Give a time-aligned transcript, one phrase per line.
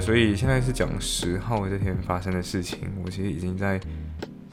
[0.00, 2.78] 所以现在是讲十号这天发生的事情。
[3.04, 3.80] 我其实已经在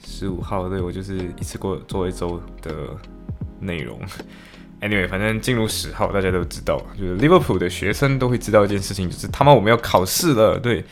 [0.06, 2.72] 十五号，对我就是一次过做一周的
[3.60, 4.00] 内容。
[4.82, 10.60] Anyway，反正进入十号，大家都知道，就是 Liverpool 的学生都会知道一件事情，就是他妈我们要考试了。
[10.60, 10.84] 对，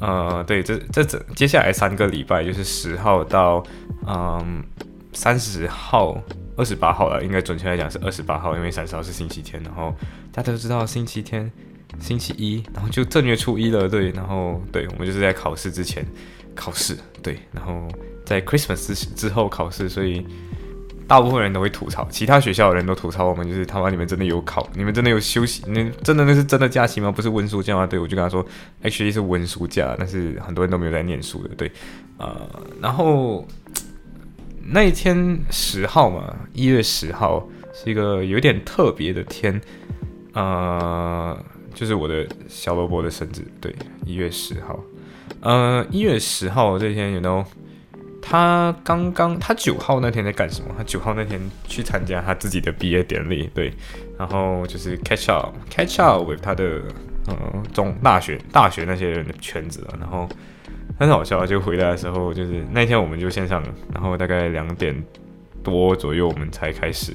[0.00, 3.62] 呃，对，这这整接下来三个礼拜，就是十号到
[4.06, 4.64] 嗯
[5.12, 6.18] 三十号、
[6.56, 9.62] 二十八号了，应该准确来讲是二十八号，因为三十号是星期天。
[9.62, 9.94] 然后
[10.32, 11.52] 大家都知道星期天。
[12.00, 16.04] 星期一，然后就正月初一了，对，然后对我们就是在考试之前
[16.54, 17.88] 考试，对，然后
[18.24, 20.26] 在 Christmas 之之后考试，所以
[21.06, 27.12] 大部分人都会吐槽，其他学校的人都吐槽我们，就是他妈你们真的有考，你们真的有休息，那真的那是真的假期吗？
[27.12, 27.86] 不是温书假吗？
[27.86, 28.44] 对我就跟他说
[28.82, 31.70] ，actually 是温书假，但是很多人都没有在念书的，对，
[32.18, 32.48] 呃，
[32.80, 33.46] 然后
[34.62, 39.60] 那一天十号嘛，一月十号是一个有点特别的天，
[40.32, 41.38] 呃。
[41.74, 43.74] 就是我的小萝卜的生日，对，
[44.06, 44.82] 一月十号。
[45.40, 47.44] 呃，一月十号这天，you know，
[48.22, 50.74] 他刚刚他九号那天在干什么？
[50.78, 53.72] 他九号那天去参加他自己的毕业典礼，对，
[54.18, 56.80] 然后就是 catch up，catch up with 他的
[57.26, 59.94] 呃中大学大学那些人的圈子了。
[60.00, 60.26] 然后
[60.98, 64.94] 很好笑，就回来的时候，就是那天我们就线上，然后大概两点
[65.62, 67.12] 多左右我们才开始。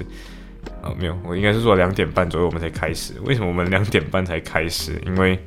[0.82, 3.12] 啊，没有，我应该是说两点半左右我们才开始。
[3.24, 4.98] 为什么我们两点半才开始？
[5.04, 5.38] 因为，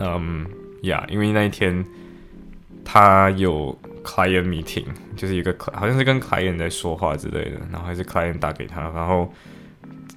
[0.00, 0.46] 嗯
[0.82, 1.84] 呀，因为那一天
[2.82, 9.30] 他有 client meeting，就是一个好像是跟 client 在说话之类的，然后还是 client 打给他，然后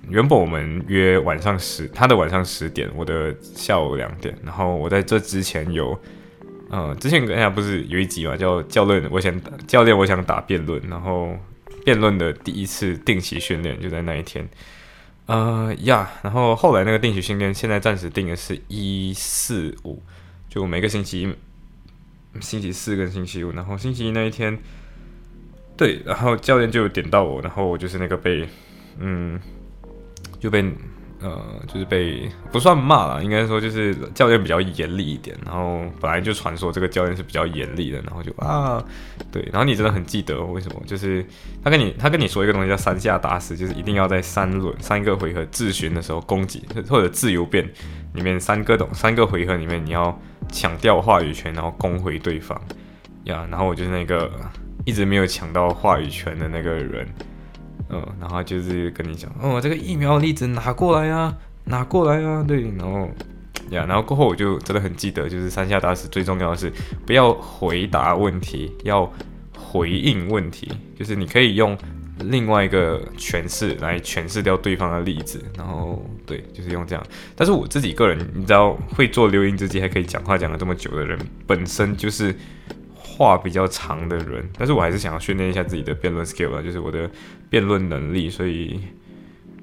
[0.07, 5.99] 原本我们约晚上十，他的晚上十点，我的下午两点，然后我在这之前有，
[6.69, 9.33] 呃，之前跟人家不是有一集嘛，叫教练，我想
[9.67, 11.35] 教练，我想打辩论，然后。
[11.87, 14.45] 辩论的第一次定期训练就在那一天，
[15.25, 20.03] 呃呀，然后后来那个定期训练现在暂时定的是一四五，
[20.49, 21.33] 就每个星期
[22.41, 24.59] 星期四跟星期五，然后星期一那一天，
[25.77, 28.45] 对，然后教练就点到我，然后我就是那个被，
[28.99, 29.39] 嗯，
[30.41, 30.69] 就被。
[31.19, 35.35] 呃，就是被不算骂了，应该说就是教练比较严厉一点。
[35.43, 38.83] 然后本来就传说这个教练是比较严厉的，然后就啊，
[39.31, 40.81] 对，然后你真的很记得为什么？
[40.85, 41.25] 就是
[41.63, 47.67] 他跟你他跟你说一个东西叫三下打死，就是一定要在三轮三个回合自巡的时候攻击或者自由变
[48.13, 50.15] 里面三个懂三个回合里面你要
[50.51, 52.61] 抢掉话语权，然后攻回对方
[53.23, 53.47] 呀。
[53.49, 54.31] 然后我就是那个
[54.85, 57.07] 一直没有抢到话语权的那个人。
[57.89, 63.09] 嗯，然后就是跟你讲，哦，这个疫苗例子拿过来啊，拿过来啊，对，然后
[63.69, 66.71] 呀，然后过后我就真的很记得，就是三下打死最重要的是
[67.05, 69.11] 不要回答问题，要
[69.57, 71.77] 回应问题，就是你可以用
[72.19, 77.05] 另外一个诠释来诠释掉对方的例子，然后对，就是用这样。
[77.35, 82.35] 但是我自己个人，你知道，会做留音之机还可以讲话讲了这么久的人，本身就是。
[83.17, 87.09] 话比较长的人，但是我还是想要训练一下自己的辩论 skill 啊，就是我的
[87.49, 88.79] 辩论能力，所以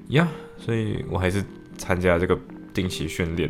[0.09, 0.27] 呀，
[0.57, 1.41] 所以我还是
[1.77, 2.37] 参加这个
[2.73, 3.49] 定期训练。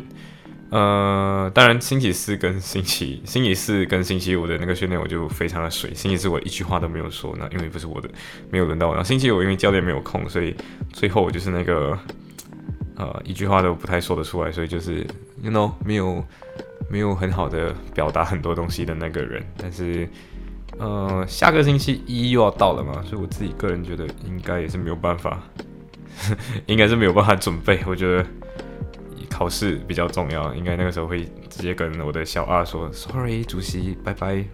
[0.70, 8.08] 呃，当然星期四跟星期星期四跟星期五的那个训练我就非常的水，星期四我一句话都没有说，那因为不是我的，
[8.50, 8.94] 没有轮到我。
[8.94, 10.54] 然后星期五因为教练没有空，所以
[10.92, 11.98] 最后我就是那个
[12.96, 15.06] 呃一句话都不太说得出来，所以就是
[15.42, 16.24] you know 没有。
[16.88, 20.08] 没有很好的表达很多东西的那个人，但是，
[20.78, 25.42] 呃，下个星期一又要到了嘛，所以我自己个人觉得应该也是没有办法，
[26.66, 27.80] 应该是没有办法准备。
[27.86, 28.24] 我觉得
[29.28, 34.44] 考试比较重要，应该那个时候会直接跟我的小二说：“Sorry，主席，拜拜，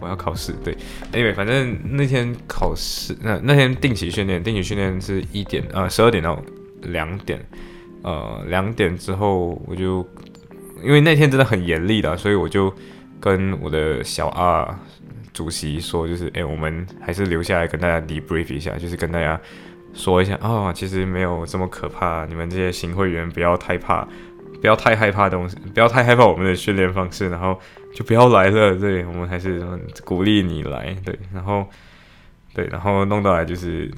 [0.00, 0.76] 我要考试。”对
[1.12, 6.40] ，Anyway，反正那天考试，那那天定期训练，定期训练是一点呃十二点到
[6.82, 7.44] 两点，
[8.02, 10.06] 呃两点之后我就。
[10.82, 12.72] 因为那天真的很严厉的，所以我就
[13.20, 14.66] 跟我的小二
[15.32, 19.40] 主席说，就是哎，我们还是留下来跟大家 debrief 一下，就是跟大家
[19.94, 24.06] 说一下啊，其实没有这么可怕，你们这些新会员不要太怕，
[24.60, 27.58] 不要太害怕东西，不要太害怕我们的训练方式，然后
[27.94, 28.74] 就不要来了。
[28.76, 29.62] 对，我们还是
[30.04, 31.66] 鼓励你来，对，然后
[32.54, 33.90] 对，然后弄到来就是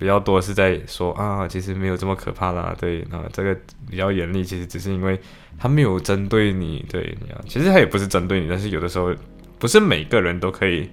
[0.00, 3.54] 比较多是在说啊，其实没有这么可怕啦，对，啊，这个
[3.90, 5.20] 比较严厉，其实只是因为
[5.58, 7.14] 他没有针对你，对，
[7.46, 9.14] 其实他也不是针对你，但是有的时候
[9.58, 10.88] 不是每个人都可以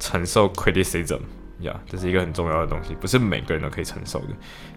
[0.00, 1.20] 承受 criticism，
[1.60, 4.30] 呀，这是一个很重要的东西，不是每个人都可以承受的，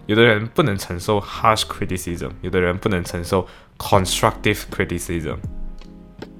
[0.06, 3.44] 有的人不能承受 harsh criticism，有的人不能承受
[3.78, 5.38] constructive criticism，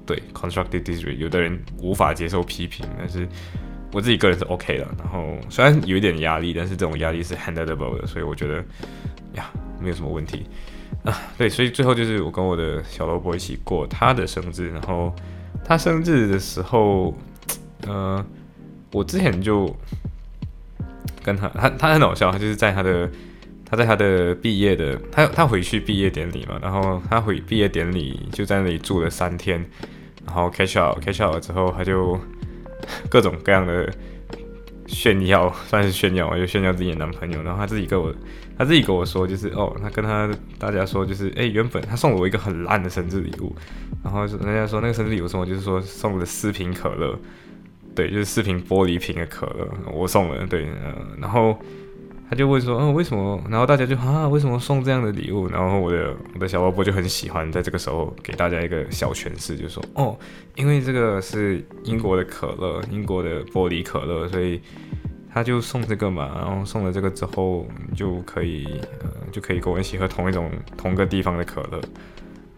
[0.05, 3.27] 对，constructive criticism，有的人无法接受批评，但是。
[3.93, 8.55] 我自己个人是 OK 的，然后虽然有一点压力，但是这种压力是 handleable 的，所以我觉得
[9.35, 10.47] 呀没有什么问题
[11.05, 11.15] 啊。
[11.37, 15.13] 对，所以最后就是我跟我的小萝卜一起过他的生日，然后
[15.63, 17.15] 他生日的时候，
[17.85, 18.25] 呃，
[18.91, 19.73] 我之前就
[21.21, 23.07] 跟他，他他很搞笑，他就是在他的
[23.63, 29.63] 他在他的毕业的，他他回去毕业典礼嘛，然后他回毕业典礼就在那里住了三天，
[30.25, 32.19] 然后 catch up catch up 之后，他就。
[33.09, 33.91] 各种各样的
[34.87, 37.41] 炫耀，算是炫耀，就炫耀自己的男朋友。
[37.43, 38.13] 然后他自己跟我，
[38.57, 43.55] 他自己跟我说，就是哦，他跟他大家说，就是哎，原本他送了我一个很烂的生日礼物，
[44.03, 47.17] 然后人家说那个生日礼物送我，就是说送了四瓶可乐，
[47.95, 50.67] 对，就是四瓶玻璃瓶的可乐，我送了，对，
[51.19, 51.57] 然后。
[52.29, 53.39] 他就问说，嗯，为什么？
[53.49, 55.47] 然后大家就啊，为什么送这样的礼物？
[55.47, 60.17] 然后我的我的小萝卜就很喜欢在这个时候给大家一个小诠释，就说，哦，
[60.55, 64.59] 因为这个是英国的可乐，英国的玻璃可乐，所以
[65.31, 66.31] 他就送这个嘛。
[66.35, 68.65] 然后送了这个之后，就可以，
[69.01, 71.79] 呃，就可以跟我一起喝同一种同个地方的可乐。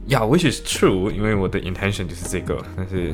[0.07, 3.13] Yeah，which is true，因为我的 intention 就是这个，但是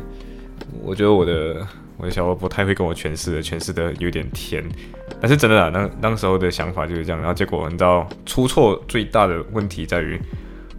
[0.83, 1.68] 我觉得我的。
[1.98, 4.68] 我的小萝卜太会跟我诠释了，诠释的有点甜，
[5.21, 10.19] 但是真的啊，那当时候的想法就是这样，然后结果你知道出错最大的问题在于，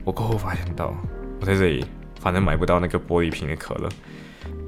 [0.05, 0.93] 我过后发现到
[1.41, 1.85] 我在这里
[2.21, 3.89] 反正买不到那个玻璃瓶的可乐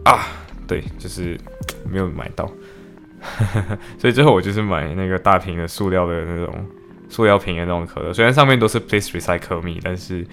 [0.05, 0.29] 啊，
[0.69, 1.37] 对，就是
[1.91, 2.49] 没有买到，
[3.99, 6.55] 所以最后我就是买那个大瓶的塑料的那种
[7.09, 10.25] 塑料瓶的那种可乐，虽然上面都是 Please recycle me，但是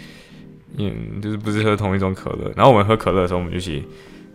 [0.78, 3.84] 嗯，就是不是喝同一种可乐，然后我们喝可乐的时候，我们就一起。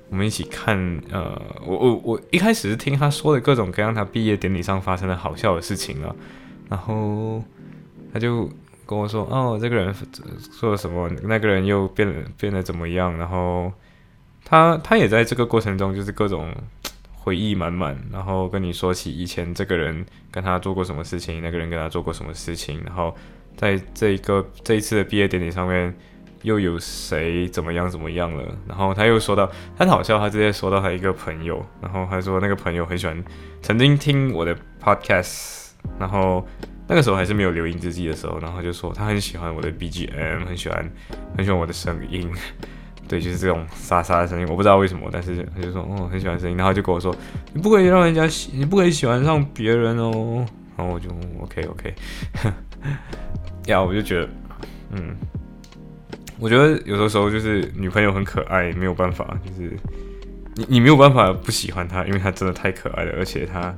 [0.09, 0.77] 我们一起看，
[1.11, 6.15] 呃，我我我一开始是听他说的各种各样他毕业典礼上发生的好笑的事情了，
[6.69, 7.43] 然后
[8.13, 8.49] 他就
[8.87, 9.93] 跟我说，哦，这个人
[10.61, 13.73] 做了什么，那个人又变变得怎么样，然后
[14.45, 16.55] 他他也在这个过程中就是各种
[17.13, 23.13] 回忆满满，然后跟你说起以前这个人跟他做过什么事情，那个人跟他做过什么事情，然后
[23.57, 25.93] 在这一个这一次的毕业典礼上面。
[26.43, 28.45] 又有谁怎么样怎么样了？
[28.69, 29.47] 然后他又说到，
[29.77, 33.25] 他很好笑，他直接说到他一个朋友，然后他说那个朋友很喜欢，
[33.63, 36.47] 曾经听我的 podcast，然后
[36.87, 40.89] 那个时候还是没有留音之记的时候，然后就说他很喜欢我的 BGM，很喜欢
[41.37, 42.31] 很喜欢我的声音，
[43.09, 47.15] 对，就是这种沙沙的声音，我不知道为什么，但是他就说哦很喜欢声音，然后就跟我说
[47.53, 50.47] 你不可以让人家喜，你不可以喜欢上别人哦，
[50.77, 51.09] 然后我就
[51.41, 51.95] OK OK，
[53.67, 54.29] 呀，我就觉得
[54.93, 55.17] 嗯。
[56.39, 59.77] 我觉得有的时候就是女朋友很可爱，没有办法，就是
[60.55, 63.75] 你你没有办法不喜欢她，因为她真的太可爱了，而且她，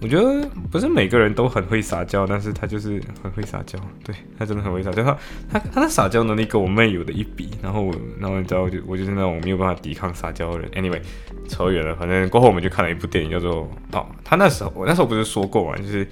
[0.00, 5.18] 我觉得不是每个人都很会撒娇，但是她就是很会撒娇，对她真的很会撒娇，她
[5.50, 7.90] 她她的撒娇能力跟我妹有的一比，然后
[8.20, 10.70] 然后你知道就我就是那种没有办法抵抗撒娇的人。
[10.70, 11.00] Anyway，
[11.48, 16.06] 扯远了，反正过后我们就看了一部电影，叫做哦，他那时候我那时候不是说过嘛，就是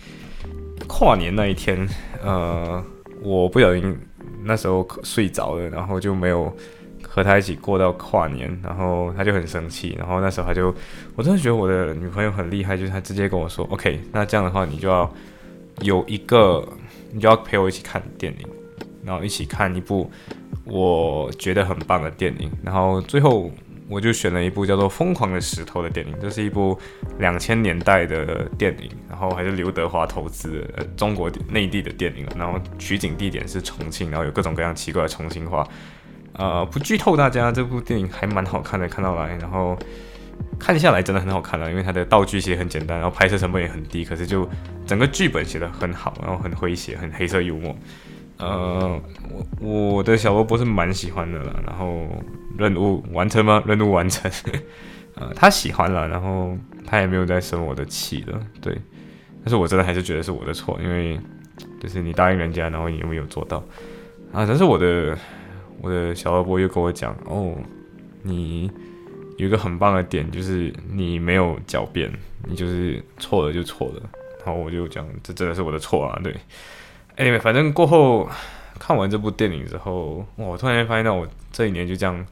[0.88, 1.86] 跨年那一天，
[2.22, 2.82] 呃，
[3.24, 3.98] 我不小心。
[4.46, 6.54] 那时候睡着了，然后就没有
[7.02, 10.74] 和他一起过到跨年，然后他就很生气，然后那时候他就，
[11.16, 15.10] 我真的觉得我的女朋友很厉害，就是她直接跟我说，OK， 那这样的话你就要
[15.80, 16.62] 有一个，
[17.10, 18.46] 你就要陪我一起看电影，
[19.02, 20.10] 然后一起看一部
[20.64, 23.50] 我觉得很棒的电影，然后最后。
[23.88, 26.78] 我就选了一部叫做《疯狂的石头》的电影，这是一部
[27.18, 35.66] 两千年代的电影，然后还是刘德华投资的中国内地的电影，然后取景地点是重庆，然后有各种各样奇怪的重庆话。
[36.32, 39.78] 呃，不剧透大家，这部电影还蛮好看的，看到来，然后
[40.58, 44.48] 看下来真的很好看了，因为它的道具其实很简单，然后拍摄成本也很低，可是就
[44.86, 47.76] 整个剧本写的很好，然后很诙谐，很黑色幽默。
[48.44, 49.00] 呃，
[49.60, 52.06] 我我的小萝卜是蛮喜欢的了，然后
[52.58, 53.62] 任务完成吗？
[53.66, 54.30] 任务完成，
[55.16, 58.76] 呃，他喜欢了，然后他也没有再生我的气了，对，
[59.40, 61.18] 但是我真的还是觉得是我的错，因为
[61.80, 63.58] 就是你答应人家，然后你又没有做到
[64.32, 65.16] 啊，但是我的
[65.80, 67.54] 我的小萝卜又跟我讲，哦，
[68.22, 68.70] 你
[69.38, 72.12] 有一个很棒的点，就是你没有狡辩，
[72.46, 74.02] 你就是错了就错了，
[74.44, 76.34] 然后我就讲，这真的是我的错啊，对。
[77.16, 78.28] Anyway，反正过后
[78.78, 82.26] 看完这部电影之后，我突然间发现到我这一年就这样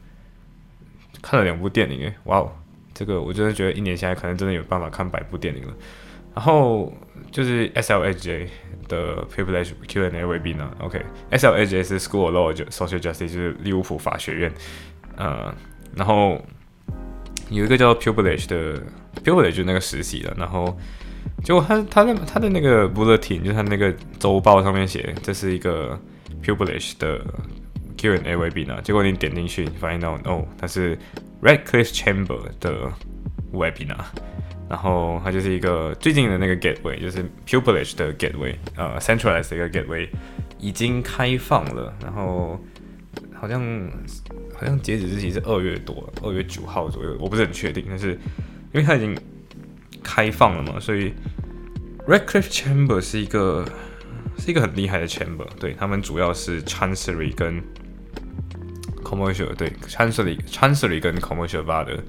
[1.21, 2.51] 看了两部电影，诶，哇哦，
[2.93, 5.73] 这个我真的觉得一年下来可能真的有办法看百部电影了。
[6.35, 6.91] 然后
[7.31, 8.47] 就是 SLHJ
[8.87, 14.51] 的 Privilege Q&A webinar，OK，SLHJ 是 School of Law Social Justice，就是利物浦法学院，
[15.15, 15.53] 呃，
[15.95, 16.43] 然后
[17.49, 18.81] 有一个叫 Privilege 的
[19.23, 20.75] Privilege 就那个实习的，然后
[21.43, 25.99] 结果他他的他的那个 bulletin 就是他那个周报上面写这是一个
[26.43, 27.21] Privilege 的
[27.97, 30.97] Q&A webinar，结果你点进去，你发现到哦，它是
[31.41, 32.91] Red Cliff Chamber 的
[33.53, 34.05] webinar。
[34.69, 40.07] 然后它就是一个最近的那个 gateway，就是 pupillage 的 gateway，呃，centralized 的一个 gateway
[40.57, 41.93] 已经开放了。
[42.01, 42.59] 然后
[43.33, 43.61] 好像
[44.55, 47.85] 好像截止日期是二月多，二月九号左右，我不是很确定。
[47.87, 48.13] 但是
[48.73, 49.15] 因为它已经
[50.03, 51.13] 开放了嘛，所以
[52.07, 53.65] ，Red Cliff Chamber 是一个
[54.37, 55.47] 是一个很厉害的 chamber。
[55.59, 57.63] 对他们主要是 chancery 跟
[59.03, 62.03] commercial，对 chancery chancery 跟 commercial bar 的。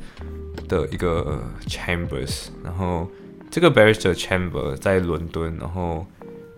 [0.69, 3.07] 的一个 chambers，然后
[3.51, 6.07] 这个 barrister chamber 在伦敦，然后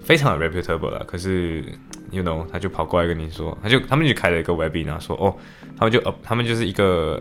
[0.00, 1.02] 非常的 reputable 啦。
[1.08, 1.64] 可是
[2.12, 5.34] ，you know，他就跑过来跟你说，他就他们就开了一个 webinar，说哦，
[5.76, 7.20] 他们就呃，他们就是一个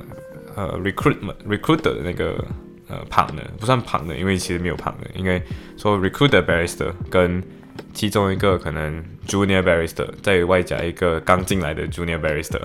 [0.56, 2.46] 呃 recruitment recruiter 的那个
[2.88, 5.42] 呃 partner，不算 partner，因为其实没有 partner，应该
[5.78, 7.44] 说 recruiter barrister 跟
[7.94, 12.62] 其中一个可能 junior barrister，再外加一个刚进来的 junior barrister。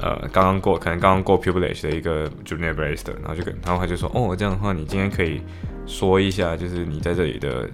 [0.00, 5.42] 呃，刚刚过，可能刚刚过 Privilege 的一个 Junior Barrister，然后就跟，然后他就说，哦，这样的话，你今天可以
[5.88, 7.68] 说一下，就是你在这里的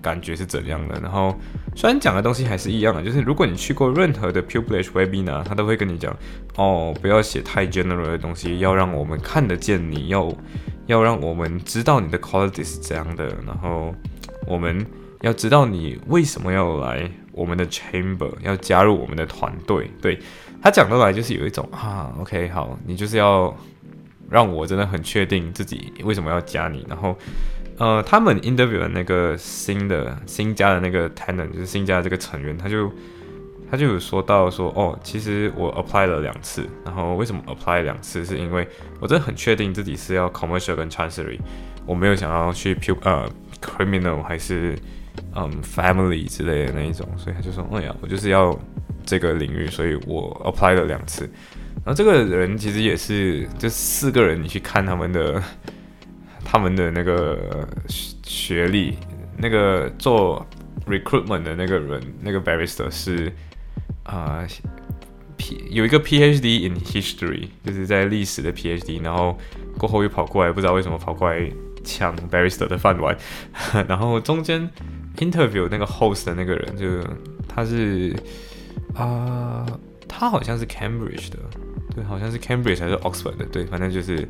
[0.00, 0.98] 感觉是怎样的。
[1.02, 1.38] 然后
[1.76, 6.16] 虽然讲的东西还是一样的，就是如果你去过任何的 Privilege Webinar，他都会跟你讲，
[6.56, 10.34] 哦，不要写太 general 的东西，要让我们看得见你，要
[10.92, 13.94] 要让我们知道你的 quality 是怎样的，然后
[14.46, 14.86] 我们
[15.22, 20.18] 要知道你为什么要来我们的 Chamber，要加入我们的团队，对。
[20.62, 23.52] 他讲出来就是有一种啊，OK，好，你就是要
[24.30, 26.86] 让我真的很确定自己为什么要加你。
[26.88, 27.16] 然后，
[27.78, 32.88] 呃，他们 interview 的那个新的新加的那个 tenant，就是新加的这个成员，他就
[33.72, 38.68] 他就有说到说，哦，其实我 apply 了两次，然后为什么 apply 两次，是因为
[39.00, 41.38] 我真的很确定自己是要 commercial 跟 chancery，
[41.86, 43.26] 我没有想要去 pu 呃
[43.62, 44.78] criminal 还是
[45.34, 48.54] 嗯 family 之类的那一种，所以他就说，哎呀，我就是要。
[49.04, 51.28] 这个领域，所以我 apply 了两次。
[51.84, 55.42] 然后这个人其实也是，这四个人你去看他们的
[56.44, 57.66] 他们的那个
[58.22, 58.96] 学历，
[59.36, 60.46] 那个做
[60.86, 63.32] recruitment 的那个人，那个 barrister 是
[64.04, 64.46] 啊
[65.36, 69.38] ，P 有一个 PhD in history，就是在历史的 PhD，然后
[69.78, 71.50] 过后又跑过来，不知道为什么跑过来
[71.84, 73.16] 抢 barrister 的饭碗。
[73.88, 74.70] 然后中间
[75.18, 76.86] interview 那个 host 的那个人，就
[77.48, 78.14] 他是。
[78.94, 79.66] 啊，
[80.06, 81.38] 他好像是 Cambridge 的，
[81.94, 84.28] 对，好像是 Cambridge 还是 Oxford 的，对，反正就是，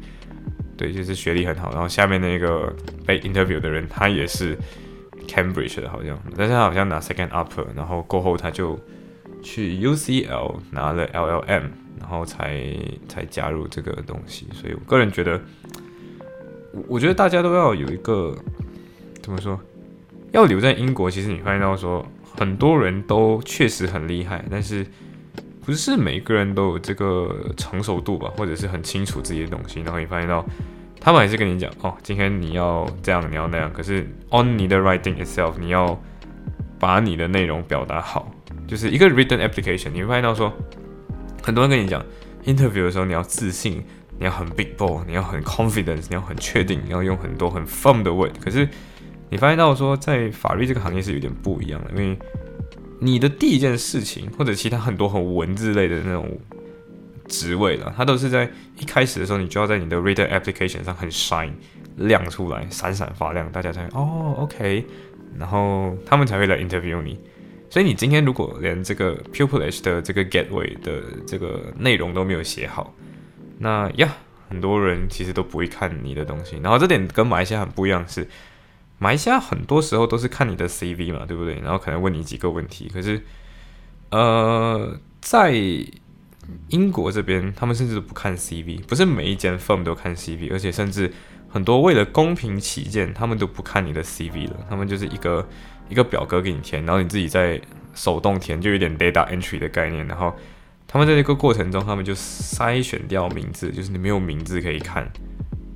[0.77, 1.73] 对，就是学历很好。
[1.73, 2.73] 然后下面那个
[3.05, 4.57] 被 interview 的人，他也是
[5.27, 8.79] Cambridge 的，好像，但是他好像拿 second upper，然后过后他就
[9.43, 11.65] 去 UCL 拿了 LLM，
[11.99, 12.65] 然后才
[13.09, 14.47] 才加入这个东西。
[14.53, 15.41] 所以我个人觉得，
[16.73, 18.35] 我我觉得大家都要有一个
[19.23, 19.61] 怎么说，
[20.31, 21.11] 要留在英国。
[21.11, 22.07] 其实你发现到说。
[22.35, 24.87] 很多人都确实很厉害，但是
[25.67, 29.81] 不是每一个人都有这个成熟度吧，或者是很清楚自己的东西。
[29.83, 30.43] 然后你发现到，
[30.99, 33.71] 他们还是跟你讲哦，今天你要这样，你要那样。
[33.71, 36.01] 可是 on 你的 writing itself，你要
[36.79, 38.35] 把你的内容表达好，
[38.67, 39.91] 就是一个 written application。
[39.91, 40.53] 你会发现到说，
[41.43, 42.05] 很多人跟你讲
[42.45, 43.83] interview 的时候，你要自信，
[44.19, 48.33] 你要很 big bold，你要很 confidence，你要很确定，你要用很多很 firm 的 word。
[48.43, 48.69] 可是
[49.31, 52.19] 你发现到说，在法律这个行业是有点不一样的，因为
[53.01, 56.39] 你的第一件事情，或者其他很多很文字类的那种
[57.27, 61.51] 职位了，它都是在一开始的时候，你就要在你的 reader application 上很 shine
[61.97, 64.85] 亮出来，闪闪发亮，大家才哦 OK，
[65.39, 67.19] 然后他们才会来 interview 你。
[67.73, 72.93] 所以你今天如果连这个 pupilage 的这个 gateway 的这个内容都没有写好，
[73.61, 74.15] 那呀，
[74.51, 76.61] 很多人其实都不会看你的东西。
[76.63, 78.29] 然后这点跟马来西亚很不一样是。
[78.99, 81.59] 马来西亚很多时候都是看你的 CV 嘛，对不对？
[81.61, 82.91] 然后可能问你几个问题。
[82.93, 83.23] 可是，
[84.11, 85.51] 呃，在
[86.69, 91.11] 英国这边，他们甚至都不看 CV，不是每一间 firm 都看 CV，而且甚至
[91.49, 94.67] 很多为了公平起见，他们都不看你的 CV 了。
[94.69, 95.49] 他们就是一个
[95.93, 97.61] 一个表格给你填，然后你自己在
[97.95, 100.05] 手动填，就有点 data entry 的概念。
[100.09, 100.35] 然后
[100.89, 105.09] 他们在这个过程中，他们就筛选掉名字，就是你没有名字可以看，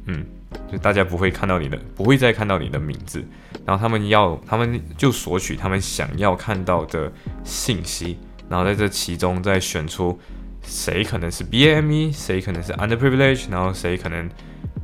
[0.06, 0.26] 嗯。
[0.70, 3.22] 就大家不会看到你的，不会再看到你的名字，
[3.66, 7.12] 然后他们要，他们就索取他们想要看到的
[7.44, 8.16] 信息，
[8.48, 10.18] 然后在这其中再选出
[10.62, 14.30] 谁可能是 BME，谁可能是 underprivileged，然后谁可能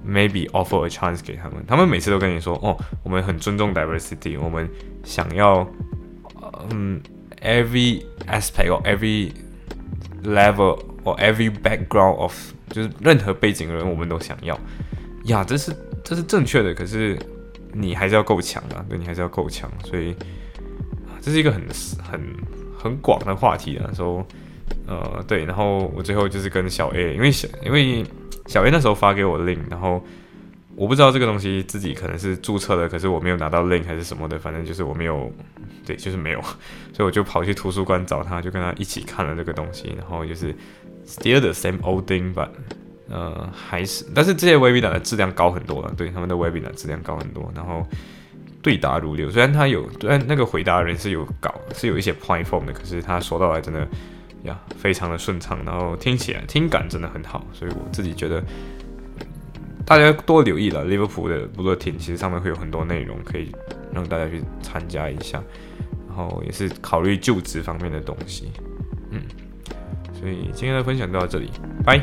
[0.06, 1.64] maybe offer a chance 给他们。
[1.66, 4.68] 他们每次都跟你说，哦，我们很尊重 diversity，我们
[5.04, 5.66] 想要，
[6.70, 7.00] 嗯
[7.42, 9.32] ，every aspect or every
[10.24, 14.58] level or every background of，就是任何背景的人我们都想要。
[15.24, 17.18] 呀，这是这是正确的，可是
[17.72, 20.14] 你还是要够强啊，对你还是要够强，所以
[21.20, 21.62] 这是一个很
[22.02, 22.20] 很
[22.76, 23.90] 很广的话题啊。
[23.94, 24.26] 说，
[24.86, 28.04] 呃，对，然后我最后就是跟小 A，因为小因为
[28.46, 30.02] 小 A 那时候发给我 link，然后
[30.74, 35.32] 我不知道这个东西自己可能是注册的，可是我没有拿到 link 还是什么的，反正就是我没有，
[35.84, 36.40] 对，就是没有，
[36.92, 40.54] 所以我就跑去图书馆找他，就跟他一起看了这个东西，然后就是
[41.06, 42.48] still the same old thing，but
[43.08, 47.86] 呃，还是，但是这些 webinar 的质量高很多了，对他们的 webinar 质量高很多，然后
[48.62, 49.30] 对答如流。
[49.30, 53.86] 虽然他有，虽然那个回答人是有搞，是有一些 point form 的，可是他说到来真的
[54.42, 58.42] 呀，非常的顺畅，然后听起来听感真的很好，所以我自己觉得
[59.84, 60.84] 大家多留意了。
[60.84, 63.50] 利物浦的布乐听，其实上面会有很多内容可以
[63.92, 65.42] 让大家去参加一下，
[66.08, 68.50] 然后也是考虑就职方面的东西，
[69.10, 69.20] 嗯，
[70.12, 71.50] 所以今天的分享就到这里，
[71.84, 72.00] 拜。